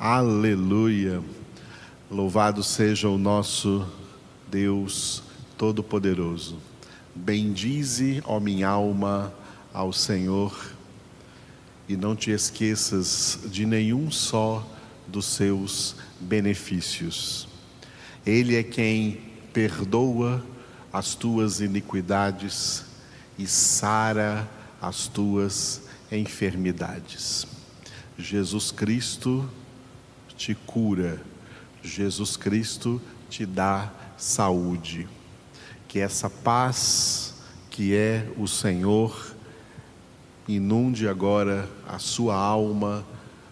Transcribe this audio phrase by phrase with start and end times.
[0.00, 1.20] Aleluia.
[2.08, 3.84] Louvado seja o nosso
[4.48, 5.24] Deus
[5.56, 6.60] Todo-Poderoso.
[7.12, 9.34] Bendize, ó minha alma,
[9.74, 10.56] ao Senhor
[11.88, 14.64] e não te esqueças de nenhum só
[15.08, 17.48] dos seus benefícios.
[18.24, 19.20] Ele é quem
[19.52, 20.46] perdoa
[20.92, 22.84] as tuas iniquidades
[23.36, 24.48] e sara
[24.80, 27.48] as tuas enfermidades.
[28.16, 29.50] Jesus Cristo
[30.38, 31.20] te cura,
[31.82, 35.08] Jesus Cristo te dá saúde.
[35.88, 37.34] Que essa paz
[37.68, 39.34] que é o Senhor
[40.46, 43.04] inunde agora a sua alma,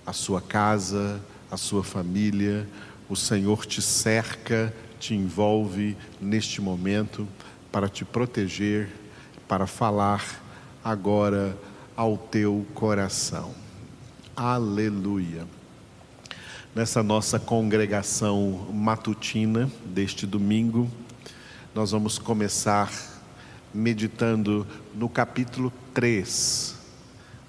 [0.07, 2.69] a sua casa, a sua família.
[3.09, 7.27] O Senhor te cerca, te envolve neste momento
[7.73, 8.89] para te proteger,
[9.49, 10.43] para falar
[10.85, 11.57] agora
[11.97, 13.53] ao teu coração.
[14.37, 15.56] Aleluia
[16.77, 20.91] nessa nossa congregação matutina deste domingo,
[21.75, 22.93] nós vamos começar
[23.73, 26.77] meditando no capítulo 3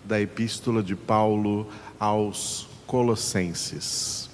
[0.05, 1.67] da Epístola de Paulo
[1.99, 4.29] aos Colossenses.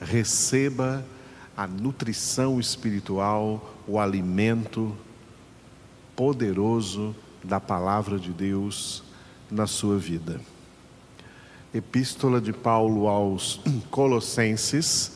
[0.00, 1.04] Receba
[1.54, 4.96] a nutrição espiritual, o alimento
[6.16, 9.02] poderoso da palavra de Deus
[9.50, 10.40] na sua vida.
[11.74, 13.58] Epístola de Paulo aos
[13.90, 15.12] Colossenses,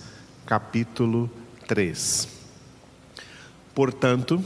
[0.46, 1.30] capítulo
[1.68, 2.26] 3.
[3.74, 4.42] Portanto,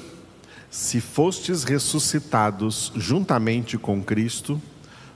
[0.69, 4.61] se fostes ressuscitados juntamente com Cristo,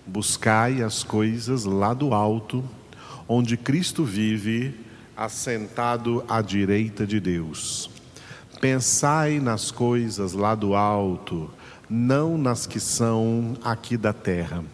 [0.06, 2.62] buscai as coisas lá do alto,
[3.26, 4.72] onde Cristo vive,
[5.16, 7.90] assentado à direita de Deus.
[8.60, 11.50] Pensai nas coisas lá do alto,
[11.90, 14.64] não nas que são aqui da terra,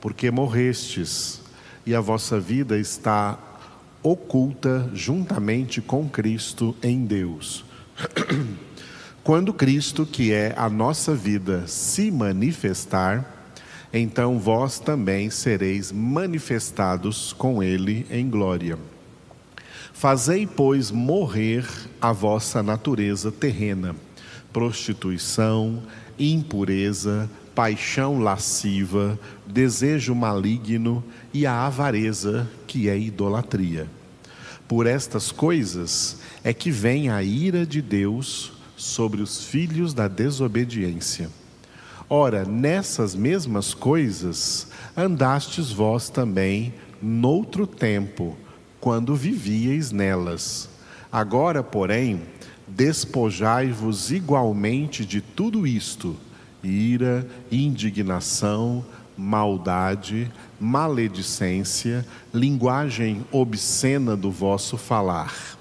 [0.00, 1.40] porque morrestes
[1.90, 3.36] e a vossa vida está
[4.00, 7.64] oculta juntamente com Cristo em Deus.
[9.24, 13.52] Quando Cristo, que é a nossa vida, se manifestar,
[13.92, 18.78] então vós também sereis manifestados com Ele em glória.
[19.92, 21.66] Fazei, pois, morrer
[22.00, 23.96] a vossa natureza terrena,
[24.52, 25.82] prostituição,
[26.16, 27.28] impureza,
[27.60, 33.86] paixão lasciva, desejo maligno e a avareza, que é idolatria.
[34.66, 41.28] Por estas coisas é que vem a ira de Deus sobre os filhos da desobediência.
[42.08, 46.72] Ora, nessas mesmas coisas andastes vós também
[47.02, 48.38] noutro tempo,
[48.80, 50.66] quando vivíeis nelas.
[51.12, 52.22] Agora, porém,
[52.66, 56.16] despojai-vos igualmente de tudo isto
[56.62, 58.84] ira, indignação,
[59.16, 65.58] maldade, maledicência, linguagem obscena do vosso falar.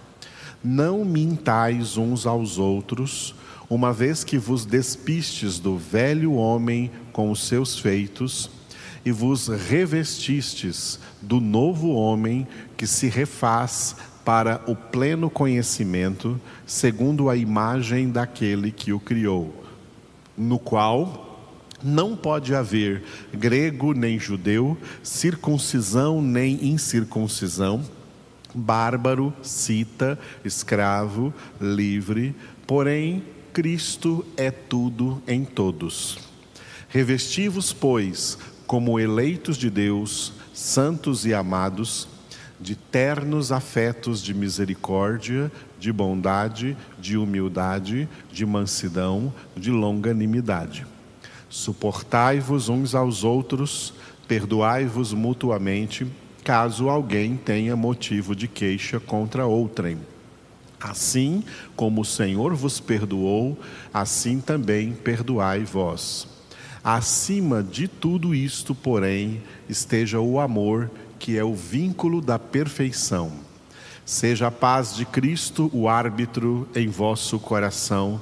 [0.64, 3.36] Não mintais uns aos outros,
[3.70, 8.50] uma vez que vos despistes do velho homem com os seus feitos,
[9.06, 12.46] e vos revestistes do novo homem
[12.76, 13.96] que se refaz
[14.26, 19.59] para o pleno conhecimento, segundo a imagem daquele que o criou
[20.40, 21.28] no qual
[21.84, 27.84] não pode haver grego nem judeu, circuncisão nem incircuncisão,
[28.56, 32.36] bárbaro, cita, escravo, livre,
[32.66, 33.24] porém
[33.54, 36.18] Cristo é tudo em todos.
[36.88, 42.08] Revestivos, pois, como eleitos de Deus, santos e amados,
[42.60, 50.86] de ternos afetos de misericórdia, de bondade, de humildade, de mansidão, de longanimidade.
[51.50, 53.94] Suportai-vos uns aos outros,
[54.28, 56.06] perdoai-vos mutuamente,
[56.44, 59.98] caso alguém tenha motivo de queixa contra outrem.
[60.80, 61.44] Assim
[61.76, 63.58] como o Senhor vos perdoou,
[63.94, 66.28] assim também perdoai vós.
[66.84, 73.49] Acima de tudo isto, porém, esteja o amor, que é o vínculo da perfeição.
[74.10, 78.20] Seja a paz de Cristo o árbitro em vosso coração,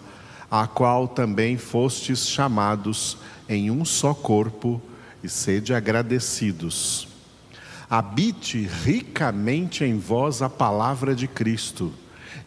[0.51, 3.17] a qual também fostes chamados
[3.47, 4.81] em um só corpo,
[5.23, 7.07] e sede agradecidos.
[7.89, 11.93] Habite ricamente em vós a palavra de Cristo,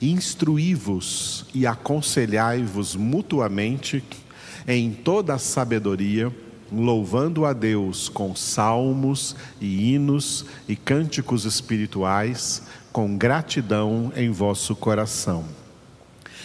[0.03, 4.05] instruí-vos e aconselhai-vos mutuamente
[4.69, 6.31] em toda a sabedoria
[6.73, 12.63] louvando a Deus com salmos e hinos e cânticos espirituais,
[12.93, 15.45] com gratidão em vosso coração.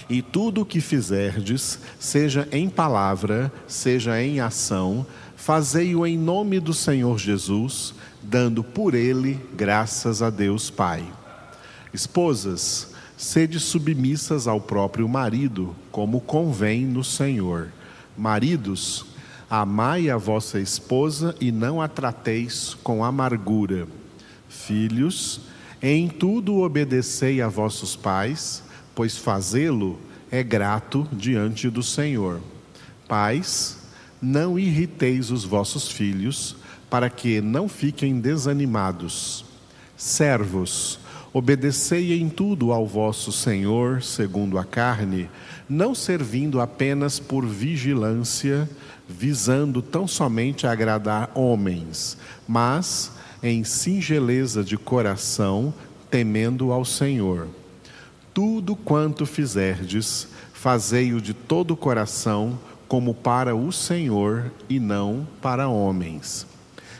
[0.08, 5.06] E tudo o que fizerdes, seja em palavra, seja em ação,
[5.46, 11.06] Fazei-o em nome do Senhor Jesus, dando por ele graças a Deus Pai.
[11.94, 17.72] Esposas, sede submissas ao próprio marido, como convém no Senhor.
[18.18, 19.06] Maridos,
[19.62, 23.88] amai a vossa esposa e não a trateis com amargura.
[24.50, 25.40] Filhos,
[25.82, 28.62] em tudo obedecei a vossos pais,
[28.94, 29.98] pois fazê-lo
[30.30, 32.42] é grato diante do Senhor.
[33.08, 33.78] Pais,
[34.22, 36.58] não irriteis os vossos filhos,
[36.90, 39.46] para que não fiquem desanimados.
[39.96, 41.00] Servos,
[41.32, 45.30] obedecei em tudo ao vosso Senhor, segundo a carne,
[45.70, 48.70] não servindo apenas por vigilância,
[49.08, 52.18] visando tão somente agradar homens,
[52.48, 53.12] mas
[53.42, 55.74] em singeleza de coração,
[56.10, 57.48] temendo ao Senhor.
[58.34, 65.68] Tudo quanto fizerdes, fazei-o de todo o coração, como para o Senhor e não para
[65.68, 66.46] homens,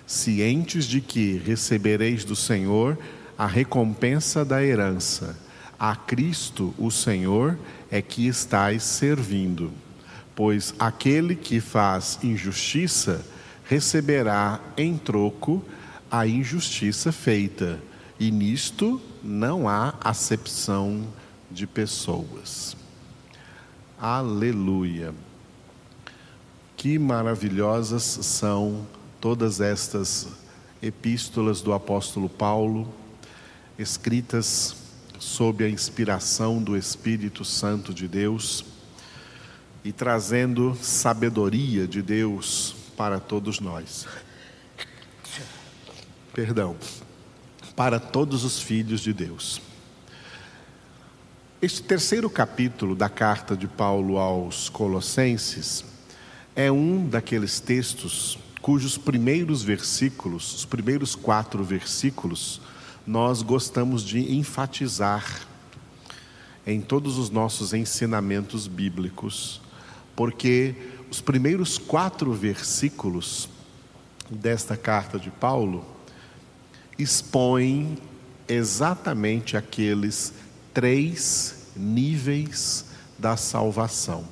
[0.06, 2.98] cientes de que recebereis do Senhor
[3.38, 5.38] a recompensa da herança.
[5.78, 7.58] A Cristo, o Senhor,
[7.92, 9.72] é que estais servindo.
[10.36, 13.26] Pois aquele que faz injustiça
[13.64, 15.64] receberá em troco
[16.12, 17.82] a injustiça feita,
[18.20, 21.08] e nisto não há acepção
[21.50, 22.76] de pessoas.
[24.00, 25.14] Aleluia.
[26.78, 28.86] Que maravilhosas são
[29.20, 30.28] todas estas
[30.82, 32.94] epístolas do apóstolo Paulo,
[33.80, 34.76] escritas
[35.18, 38.75] sob a inspiração do Espírito Santo de Deus
[39.86, 44.08] e trazendo sabedoria de Deus para todos nós.
[46.34, 46.76] Perdão,
[47.76, 49.62] para todos os filhos de Deus.
[51.62, 55.86] Este terceiro capítulo da carta de Paulo aos Colossenses
[56.56, 62.60] é um daqueles textos cujos primeiros versículos, os primeiros quatro versículos,
[63.06, 65.46] nós gostamos de enfatizar
[66.66, 69.62] em todos os nossos ensinamentos bíblicos,
[70.16, 70.76] porque
[71.12, 73.50] os primeiros quatro versículos
[74.30, 75.86] desta carta de Paulo
[76.98, 77.98] expõem
[78.48, 80.34] exatamente aqueles
[80.74, 82.86] três níveis
[83.18, 84.26] da salvação: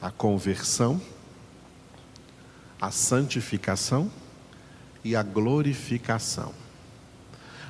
[0.00, 1.00] a conversão,
[2.80, 4.10] a santificação
[5.04, 6.52] e a glorificação.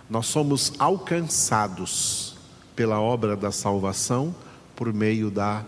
[0.09, 2.37] Nós somos alcançados
[2.77, 4.35] pela obra da salvação
[4.77, 5.65] por meio da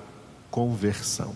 [0.51, 1.35] conversão.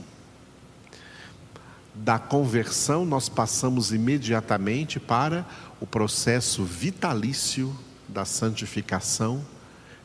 [1.94, 5.46] Da conversão, nós passamos imediatamente para
[5.78, 7.76] o processo vitalício
[8.08, 9.44] da santificação,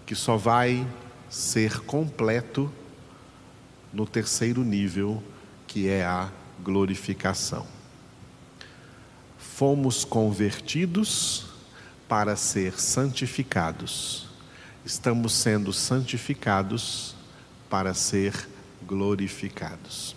[0.05, 0.85] que só vai
[1.29, 2.71] ser completo
[3.93, 5.23] no terceiro nível,
[5.65, 6.29] que é a
[6.61, 7.65] glorificação.
[9.37, 11.45] Fomos convertidos
[12.07, 14.27] para ser santificados.
[14.85, 17.15] Estamos sendo santificados
[17.69, 18.33] para ser
[18.85, 20.16] glorificados.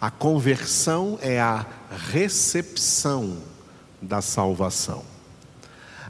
[0.00, 1.66] A conversão é a
[2.10, 3.36] recepção
[4.00, 5.04] da salvação.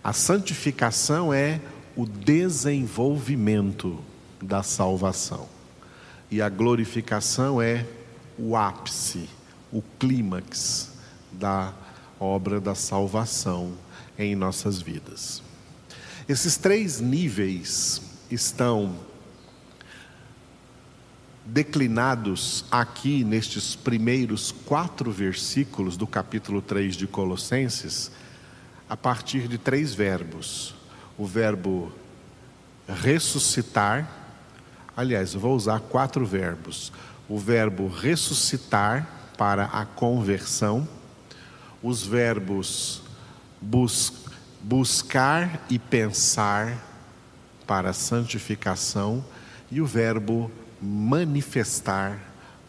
[0.04, 1.60] A santificação é
[1.96, 3.98] o desenvolvimento
[4.40, 5.48] da salvação.
[6.30, 7.84] E a glorificação é
[8.38, 9.28] o ápice,
[9.72, 10.92] o clímax
[11.32, 11.74] da
[12.20, 13.72] obra da salvação
[14.16, 15.42] em nossas vidas.
[16.28, 18.94] Esses três níveis estão
[21.52, 28.12] declinados aqui nestes primeiros quatro versículos do capítulo 3 de Colossenses,
[28.88, 30.74] a partir de três verbos.
[31.18, 31.92] O verbo
[32.88, 34.08] ressuscitar,
[34.96, 36.92] aliás, eu vou usar quatro verbos:
[37.28, 40.88] o verbo ressuscitar para a conversão,
[41.82, 43.02] os verbos
[43.60, 44.12] bus
[44.62, 46.86] buscar e pensar
[47.66, 49.24] para a santificação
[49.70, 52.20] e o verbo manifestar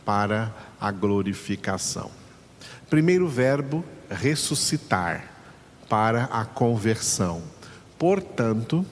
[0.06, 2.12] para a glorificação.
[2.89, 5.32] Primeiro verbo, ressuscitar
[5.88, 7.41] para a conversão.
[7.98, 8.86] Portanto,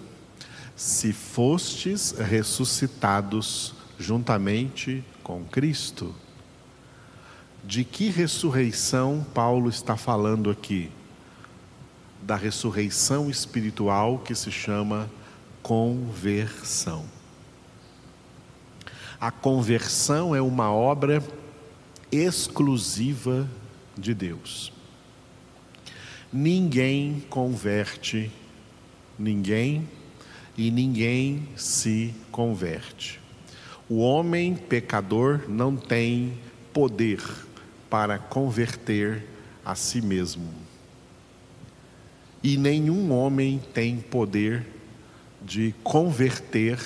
[0.76, 6.16] se fostes ressuscitados juntamente com Cristo,
[7.64, 10.90] de que ressurreição Paulo está falando aqui?
[12.22, 15.10] Da ressurreição espiritual que se chama
[15.62, 17.19] conversão.
[19.20, 21.22] A conversão é uma obra
[22.12, 23.50] exclusiva
[23.98, 24.72] de Deus.
[26.32, 28.32] Ninguém converte
[29.18, 29.88] ninguém
[30.58, 33.20] e ninguém se converte.
[33.90, 36.38] O homem pecador não tem
[36.72, 37.22] poder
[37.90, 39.26] para converter
[39.66, 40.48] a si mesmo.
[42.42, 44.66] E nenhum homem tem poder
[45.42, 46.80] de converter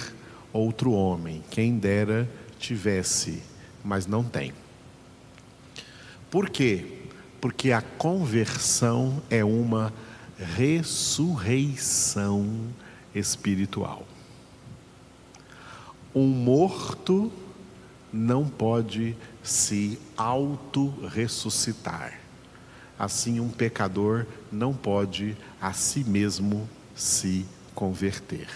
[0.53, 1.43] outro homem.
[1.49, 2.29] Quem dera
[2.59, 3.41] tivesse,
[3.83, 4.53] mas não tem.
[6.29, 6.85] Por quê?
[7.41, 9.91] Porque a conversão é uma
[10.55, 12.69] ressurreição
[13.13, 14.07] espiritual.
[16.15, 17.31] Um morto
[18.11, 22.19] não pode se auto-ressuscitar.
[22.97, 28.47] Assim, um pecador não pode a si mesmo se converter.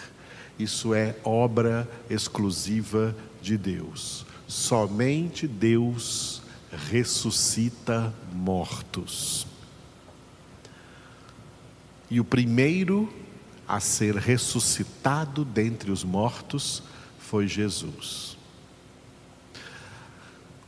[0.58, 4.26] Isso é obra exclusiva de Deus.
[4.48, 6.42] Somente Deus
[6.90, 9.46] ressuscita mortos.
[12.10, 13.12] E o primeiro
[13.68, 16.82] a ser ressuscitado dentre os mortos
[17.20, 18.38] foi Jesus.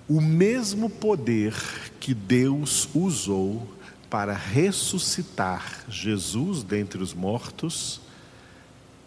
[0.07, 1.53] O mesmo poder
[1.99, 3.67] que Deus usou
[4.09, 8.01] para ressuscitar Jesus dentre os mortos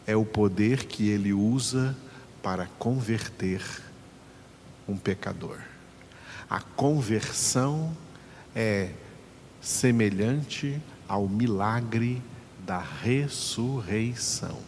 [0.06, 1.96] é o poder que ele usa
[2.42, 3.62] para converter
[4.88, 5.58] um pecador.
[6.50, 7.96] A conversão
[8.54, 8.90] é
[9.60, 12.22] semelhante ao milagre
[12.66, 14.58] da ressurreição.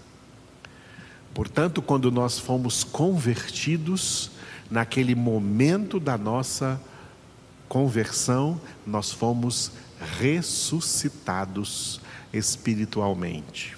[1.32, 4.30] Portanto, quando nós fomos convertidos,
[4.70, 6.80] naquele momento da nossa
[7.68, 9.72] conversão, nós fomos
[10.18, 12.00] ressuscitados
[12.32, 13.76] espiritualmente.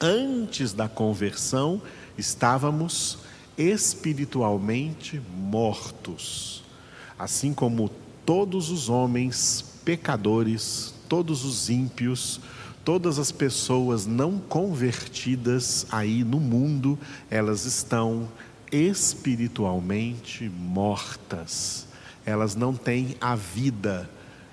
[0.00, 1.82] Antes da conversão,
[2.16, 3.18] estávamos
[3.58, 6.64] espiritualmente mortos,
[7.18, 7.90] assim como
[8.24, 12.40] todos os homens pecadores, todos os ímpios,
[12.82, 18.26] todas as pessoas não convertidas aí no mundo, elas estão
[18.72, 21.86] espiritualmente mortas.
[22.24, 24.08] Elas não têm a vida,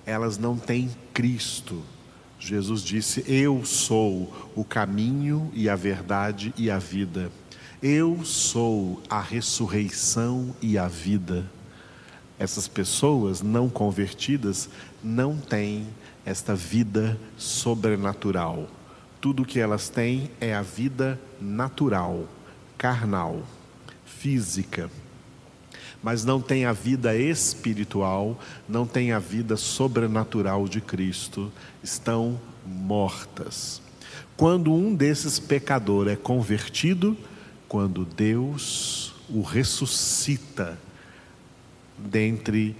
[0.05, 1.81] elas não têm Cristo.
[2.39, 7.31] Jesus disse: Eu sou o caminho e a verdade e a vida.
[7.81, 11.45] Eu sou a ressurreição e a vida.
[12.39, 14.69] Essas pessoas não convertidas
[15.03, 15.87] não têm
[16.25, 18.67] esta vida sobrenatural.
[19.19, 22.27] Tudo que elas têm é a vida natural,
[22.77, 23.41] carnal,
[24.05, 24.89] física.
[26.07, 31.51] Mas não têm a vida espiritual, não têm a vida sobrenatural de Cristo,
[31.83, 33.81] estão mortas.
[34.37, 37.17] Quando um desses pecadores é convertido,
[37.67, 40.79] quando Deus o ressuscita
[41.97, 42.73] dentre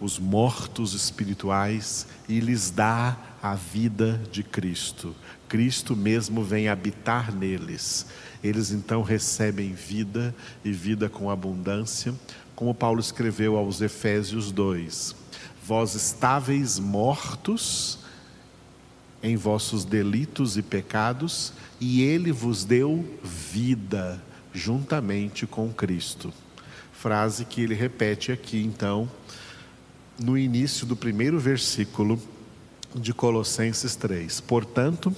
[0.00, 5.14] os mortos espirituais e lhes dá a vida de Cristo.
[5.46, 8.06] Cristo mesmo vem habitar neles.
[8.42, 10.34] Eles então recebem vida
[10.64, 12.14] e vida com abundância,
[12.60, 15.16] como Paulo escreveu aos Efésios 2:
[15.66, 18.00] Vós estáveis mortos
[19.22, 26.30] em vossos delitos e pecados, e ele vos deu vida juntamente com Cristo.
[26.92, 29.10] Frase que ele repete aqui, então,
[30.18, 32.20] no início do primeiro versículo
[32.94, 34.38] de Colossenses 3.
[34.42, 35.16] Portanto,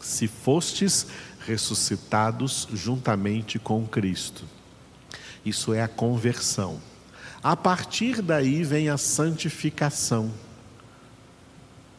[0.00, 1.06] se fostes
[1.46, 4.57] ressuscitados juntamente com Cristo.
[5.44, 6.80] Isso é a conversão.
[7.42, 10.30] A partir daí vem a santificação,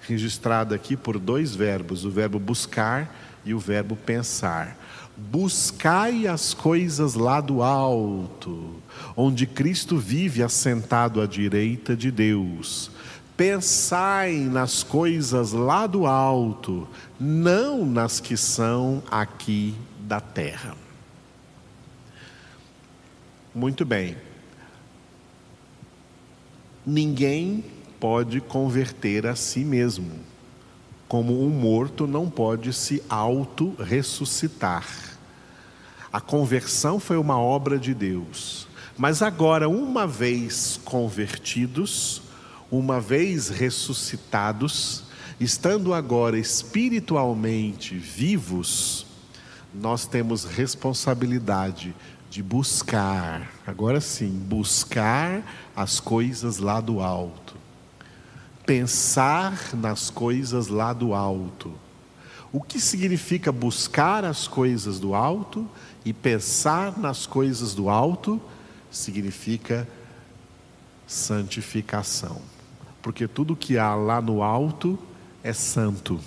[0.02, 3.16] registrada aqui por dois verbos, o verbo buscar
[3.46, 4.78] e o verbo pensar.
[5.16, 8.82] Buscai as coisas lá do alto,
[9.16, 12.92] onde Cristo vive assentado à direita de Deus.
[13.36, 16.88] Pensai nas coisas lá do alto,
[17.20, 20.76] não nas que são aqui da terra.
[23.54, 24.16] Muito bem.
[26.86, 27.64] Ninguém
[28.00, 30.12] pode converter a si mesmo,
[31.08, 34.88] como um morto não pode se auto-ressuscitar.
[36.14, 38.68] A conversão foi uma obra de Deus.
[38.98, 42.22] Mas agora, uma vez convertidos,
[42.70, 45.04] uma vez ressuscitados,
[45.40, 49.06] estando agora espiritualmente vivos,
[49.74, 51.96] nós temos responsabilidade
[52.30, 55.42] de buscar, agora sim, buscar
[55.76, 57.56] as coisas lá do alto,
[58.66, 61.74] pensar nas coisas lá do alto.
[62.52, 65.68] O que significa buscar as coisas do alto
[66.06, 68.40] e pensar nas coisas do alto?
[68.92, 69.88] Significa
[71.08, 72.42] santificação,
[73.02, 75.00] porque tudo que há lá no alto
[75.44, 76.20] é santo.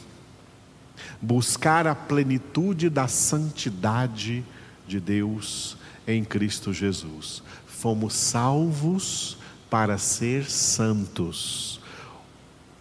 [1.21, 4.44] Buscar a plenitude da santidade
[4.87, 7.42] de Deus em Cristo Jesus.
[7.66, 9.37] Fomos salvos
[9.71, 11.80] para ser santos.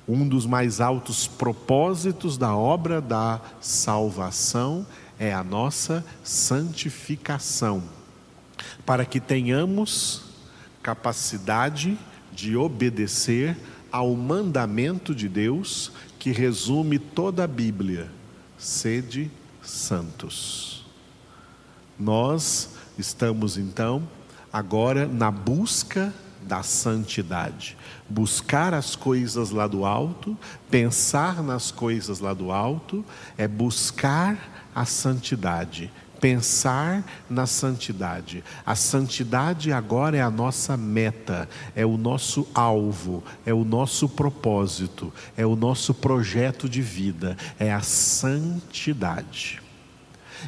[0.07, 4.85] Um dos mais altos propósitos da obra da salvação
[5.17, 7.83] é a nossa santificação,
[8.85, 10.23] para que tenhamos
[10.81, 11.97] capacidade
[12.33, 13.57] de obedecer
[13.91, 18.09] ao mandamento de Deus que resume toda a Bíblia:
[18.57, 19.29] sede
[19.61, 20.85] santos.
[21.99, 22.69] Nós
[23.01, 24.07] estamos então
[24.53, 27.75] agora na busca da santidade.
[28.07, 30.37] Buscar as coisas lá do alto,
[30.69, 33.03] pensar nas coisas lá do alto,
[33.37, 38.43] é buscar a santidade, pensar na santidade.
[38.65, 45.11] A santidade agora é a nossa meta, é o nosso alvo, é o nosso propósito,
[45.35, 49.61] é o nosso projeto de vida, é a santidade.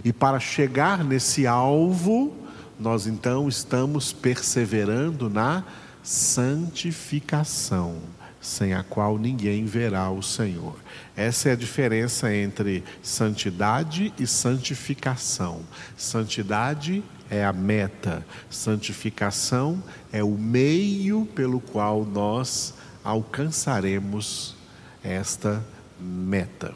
[0.04, 2.43] E para chegar nesse alvo,
[2.80, 5.64] nós então estamos perseverando na
[6.04, 7.98] santificação,
[8.42, 10.76] sem a qual ninguém verá o Senhor.
[11.16, 15.62] Essa é a diferença entre santidade e santificação.
[15.96, 24.56] Santidade é a meta, santificação é o meio pelo qual nós alcançaremos
[25.04, 25.64] esta
[26.00, 26.74] meta.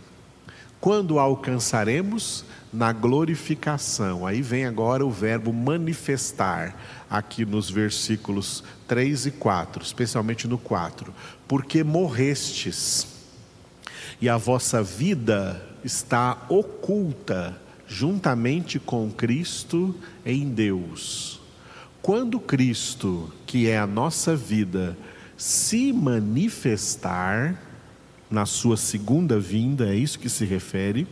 [0.80, 2.46] Quando alcançaremos?
[2.78, 4.24] Na glorificação.
[4.24, 6.78] Aí vem agora o verbo manifestar,
[7.10, 11.12] aqui nos versículos 3 e 4, especialmente no 4.
[11.48, 13.08] Porque morrestes,
[14.22, 21.42] e a vossa vida está oculta juntamente com Cristo em Deus.
[22.00, 24.96] Quando Cristo, que é a nossa vida,
[25.36, 27.60] se manifestar,
[28.30, 31.08] na sua segunda vinda, é isso que se refere,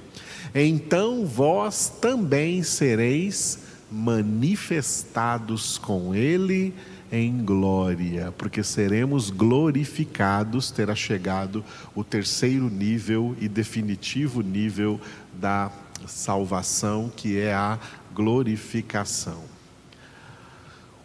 [0.63, 3.59] então vós também sereis
[3.91, 6.73] manifestados com Ele
[7.11, 14.99] em glória, porque seremos glorificados, terá chegado o terceiro nível e definitivo nível
[15.33, 15.71] da
[16.07, 17.77] salvação, que é a
[18.13, 19.43] glorificação.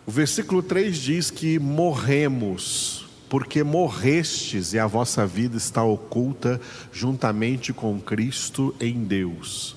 [0.06, 6.60] O versículo 3 diz que morremos porque morrestes e a vossa vida está oculta
[6.92, 9.76] juntamente com Cristo em Deus.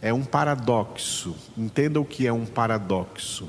[0.00, 3.48] É um paradoxo, entenda o que é um paradoxo.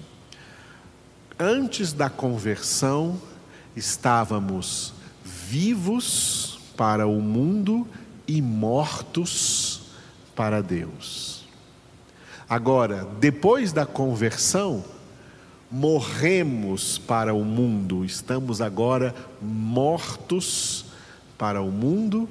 [1.37, 3.21] Antes da conversão,
[3.75, 4.91] estávamos
[5.23, 7.87] vivos para o mundo
[8.27, 9.81] e mortos
[10.35, 11.47] para Deus.
[12.49, 14.83] Agora, depois da conversão,
[15.69, 20.85] morremos para o mundo, estamos agora mortos
[21.37, 22.27] para o mundo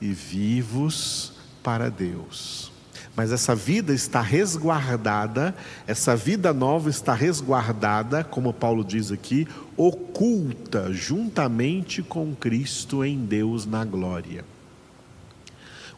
[0.00, 1.32] e vivos
[1.62, 2.72] para Deus.
[3.16, 5.54] Mas essa vida está resguardada,
[5.86, 13.66] essa vida nova está resguardada, como Paulo diz aqui, oculta juntamente com Cristo em Deus
[13.66, 14.44] na glória.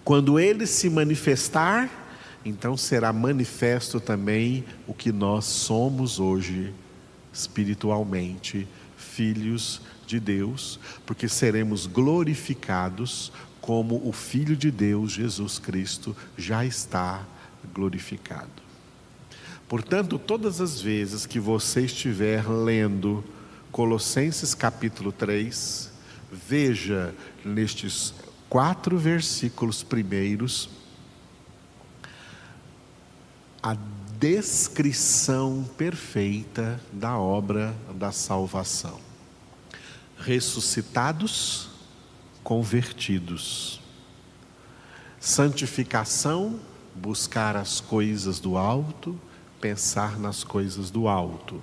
[0.05, 2.06] Quando ele se manifestar,
[2.47, 6.73] então será manifesto também o que nós somos hoje,
[7.33, 16.65] espiritualmente, filhos de Deus, porque seremos glorificados como o Filho de Deus, Jesus Cristo, já
[16.65, 17.27] está
[17.75, 18.63] glorificado.
[19.69, 23.25] Portanto, todas as vezes que você estiver lendo
[23.73, 25.91] Colossenses capítulo 3,
[26.31, 27.13] veja
[27.45, 28.15] nestes
[28.49, 30.86] quatro versículos primeiros
[33.67, 33.77] a
[34.21, 39.01] descrição perfeita da obra da salvação.
[40.17, 41.69] Ressuscitados,
[42.45, 43.81] convertidos.
[45.19, 46.61] Santificação,
[46.95, 49.21] buscar as coisas do alto,
[49.61, 51.61] pensar nas coisas do alto.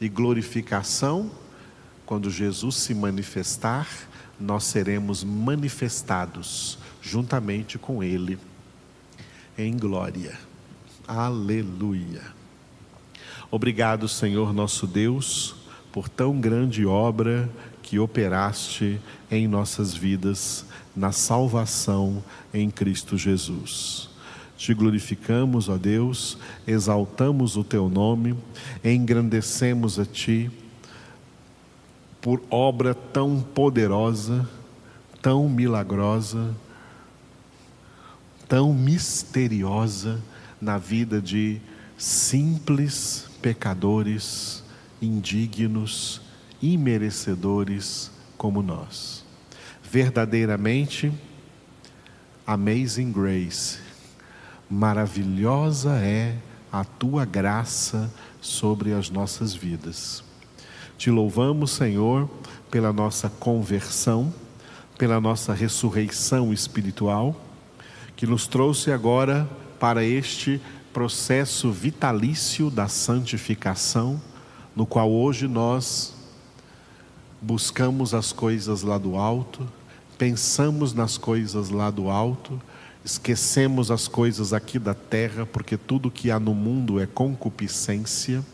[0.00, 1.30] E glorificação,
[2.06, 3.86] quando Jesus se manifestar,
[4.40, 8.38] nós seremos manifestados juntamente com Ele
[9.58, 10.55] em glória.
[11.06, 12.34] Aleluia.
[13.48, 15.54] Obrigado, Senhor nosso Deus,
[15.92, 17.48] por tão grande obra
[17.80, 20.66] que operaste em nossas vidas
[20.96, 24.10] na salvação em Cristo Jesus.
[24.56, 28.36] Te glorificamos, ó Deus, exaltamos o teu nome,
[28.84, 30.50] engrandecemos a ti
[32.20, 34.48] por obra tão poderosa,
[35.22, 36.52] tão milagrosa,
[38.48, 40.20] tão misteriosa
[40.66, 41.60] na vida de
[41.96, 44.64] simples pecadores,
[45.00, 46.20] indignos,
[46.60, 49.24] imerecedores como nós.
[49.80, 51.12] Verdadeiramente,
[52.44, 53.78] Amazing Grace,
[54.68, 56.34] maravilhosa é
[56.72, 60.24] a tua graça sobre as nossas vidas.
[60.98, 62.28] Te louvamos, Senhor,
[62.72, 64.34] pela nossa conversão,
[64.98, 67.40] pela nossa ressurreição espiritual,
[68.16, 70.60] que nos trouxe agora para este
[70.92, 74.20] processo vitalício da santificação,
[74.74, 76.14] no qual hoje nós
[77.40, 79.66] buscamos as coisas lá do alto,
[80.18, 82.60] pensamos nas coisas lá do alto,
[83.04, 88.44] esquecemos as coisas aqui da terra, porque tudo que há no mundo é concupiscência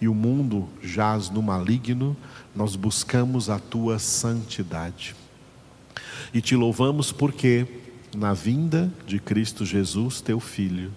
[0.00, 2.16] e o mundo jaz no maligno,
[2.54, 5.16] nós buscamos a tua santidade.
[6.34, 7.66] E te louvamos porque,
[8.16, 10.90] na vinda de Cristo Jesus, teu Filho,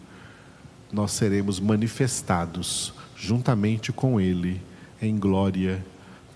[0.90, 4.62] nós seremos manifestados juntamente com Ele
[5.02, 5.86] em glória,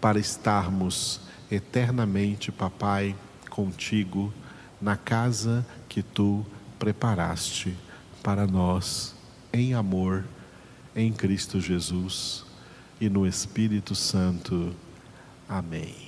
[0.02, 3.16] para estarmos eternamente, Papai,
[3.50, 4.34] contigo
[4.82, 6.46] na casa que tu
[6.78, 7.74] preparaste
[8.22, 9.16] para nós,
[9.54, 10.26] em amor,
[10.94, 12.46] em Cristo Jesus
[13.00, 14.76] e no Espírito Santo.
[15.48, 16.03] Amém.